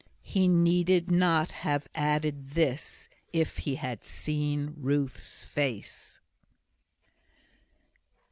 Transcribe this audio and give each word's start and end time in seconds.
He 0.23 0.47
need 0.47 1.11
not 1.11 1.51
have 1.51 1.87
added 1.93 2.47
this, 2.47 3.07
if 3.31 3.57
he 3.59 3.75
had 3.75 4.03
seen 4.03 4.73
Ruth's 4.77 5.43
face. 5.43 6.19